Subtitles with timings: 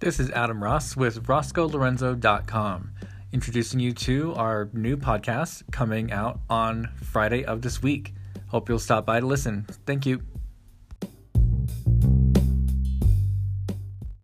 [0.00, 2.92] This is Adam Ross with RoscoLorenzo.com,
[3.32, 8.14] introducing you to our new podcast coming out on Friday of this week.
[8.46, 9.66] Hope you'll stop by to listen.
[9.86, 10.22] Thank you.